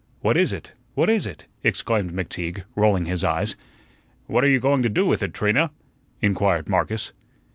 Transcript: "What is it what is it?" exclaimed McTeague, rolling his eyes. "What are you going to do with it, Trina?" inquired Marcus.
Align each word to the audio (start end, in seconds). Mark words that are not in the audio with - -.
"What 0.21 0.35
is 0.35 0.51
it 0.51 0.71
what 0.95 1.11
is 1.11 1.27
it?" 1.27 1.45
exclaimed 1.63 2.11
McTeague, 2.11 2.63
rolling 2.75 3.05
his 3.05 3.23
eyes. 3.23 3.55
"What 4.25 4.43
are 4.43 4.49
you 4.49 4.59
going 4.59 4.81
to 4.81 4.89
do 4.89 5.05
with 5.05 5.21
it, 5.21 5.31
Trina?" 5.31 5.69
inquired 6.23 6.67
Marcus. 6.67 7.13